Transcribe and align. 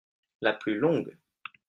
La 0.41 0.53
plus 0.53 0.73
longue. 0.79 1.15